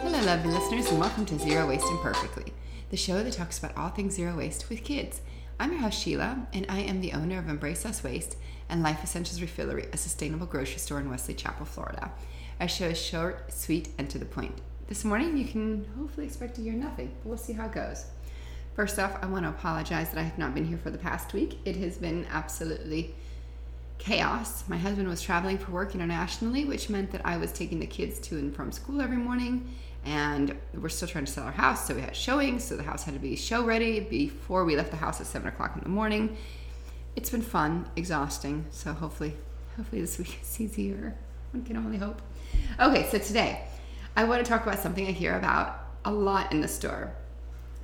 [0.00, 2.52] Hello, lovely listeners, and welcome to Zero Waste Imperfectly,
[2.90, 5.20] the show that talks about all things zero waste with kids.
[5.58, 8.36] I'm your host, Sheila, and I am the owner of Embrace Us Waste
[8.68, 12.12] and Life Essentials Refillery, a sustainable grocery store in Wesley Chapel, Florida.
[12.60, 14.60] Our show is short, sweet, and to the point.
[14.86, 18.06] This morning, you can hopefully expect to hear nothing, but we'll see how it goes.
[18.76, 21.32] First off, I want to apologize that I have not been here for the past
[21.32, 21.58] week.
[21.64, 23.16] It has been absolutely
[23.98, 24.62] chaos.
[24.68, 28.20] My husband was traveling for work internationally, which meant that I was taking the kids
[28.20, 29.68] to and from school every morning.
[30.04, 33.04] And we're still trying to sell our house, so we had showings, so the house
[33.04, 35.88] had to be show ready before we left the house at seven o'clock in the
[35.88, 36.36] morning.
[37.16, 39.34] It's been fun, exhausting, so hopefully,
[39.76, 41.16] hopefully this week is easier.
[41.52, 42.22] One can only hope.
[42.80, 43.64] Okay, so today
[44.16, 47.12] I want to talk about something I hear about a lot in the store.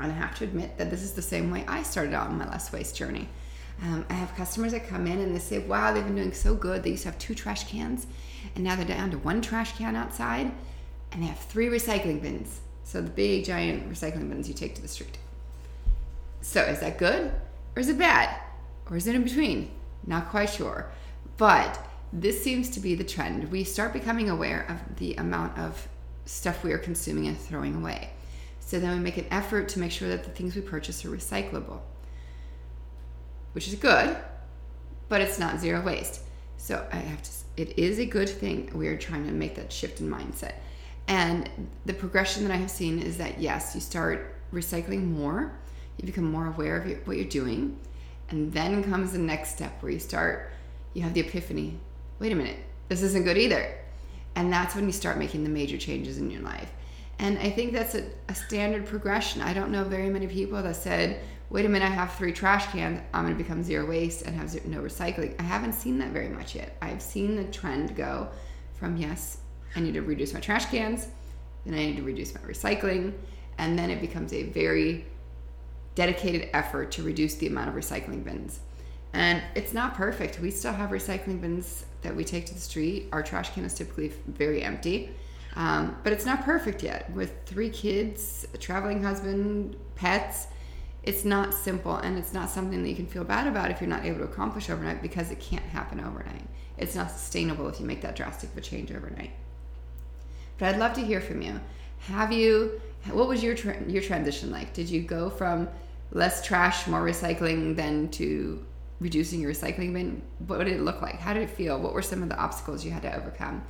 [0.00, 2.38] And I have to admit that this is the same way I started out on
[2.38, 3.28] my less waste journey.
[3.82, 6.54] Um, I have customers that come in and they say, wow, they've been doing so
[6.54, 6.82] good.
[6.82, 8.06] They used to have two trash cans,
[8.54, 10.52] and now they're down to one trash can outside,
[11.14, 12.60] and they have three recycling bins.
[12.82, 15.16] So the big, giant recycling bins you take to the street.
[16.42, 17.32] So is that good
[17.74, 18.36] or is it bad?
[18.90, 19.70] Or is it in between?
[20.06, 20.90] Not quite sure.
[21.38, 21.78] But
[22.12, 23.50] this seems to be the trend.
[23.50, 25.88] We start becoming aware of the amount of
[26.26, 28.10] stuff we are consuming and throwing away.
[28.60, 31.08] So then we make an effort to make sure that the things we purchase are
[31.08, 31.80] recyclable
[33.54, 34.16] which is good,
[35.08, 36.20] but it's not zero waste.
[36.58, 38.70] So I have to, it is a good thing.
[38.74, 40.54] We are trying to make that shift in mindset.
[41.08, 41.50] And
[41.84, 45.52] the progression that I have seen is that yes, you start recycling more,
[45.98, 47.78] you become more aware of what you're doing.
[48.30, 50.50] And then comes the next step where you start,
[50.94, 51.78] you have the epiphany
[52.18, 53.74] wait a minute, this isn't good either.
[54.36, 56.70] And that's when you start making the major changes in your life.
[57.18, 59.40] And I think that's a, a standard progression.
[59.40, 62.66] I don't know very many people that said, wait a minute, I have three trash
[62.72, 65.38] cans, I'm to become zero waste and have zero, no recycling.
[65.38, 66.76] I haven't seen that very much yet.
[66.82, 68.28] I've seen the trend go
[68.74, 69.38] from yes,
[69.76, 71.08] I need to reduce my trash cans,
[71.64, 73.12] then I need to reduce my recycling,
[73.58, 75.06] and then it becomes a very
[75.94, 78.60] dedicated effort to reduce the amount of recycling bins.
[79.12, 80.40] And it's not perfect.
[80.40, 83.08] We still have recycling bins that we take to the street.
[83.12, 85.10] Our trash can is typically very empty.
[85.56, 87.10] Um, but it's not perfect yet.
[87.12, 90.48] With three kids, a traveling husband, pets,
[91.04, 93.90] it's not simple and it's not something that you can feel bad about if you're
[93.90, 96.42] not able to accomplish overnight because it can't happen overnight.
[96.76, 99.30] It's not sustainable if you make that drastic of a change overnight.
[100.58, 101.60] But I'd love to hear from you.
[102.00, 102.80] Have you
[103.12, 104.72] what was your tra- your transition like?
[104.72, 105.68] Did you go from
[106.10, 108.64] less trash, more recycling than to
[109.00, 110.22] reducing your recycling bin?
[110.46, 111.16] What did it look like?
[111.16, 111.78] How did it feel?
[111.78, 113.62] What were some of the obstacles you had to overcome?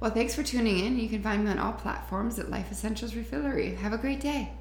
[0.00, 0.98] Well, thanks for tuning in.
[0.98, 3.76] You can find me on all platforms at Life Essentials Refillery.
[3.78, 4.52] Have a great day.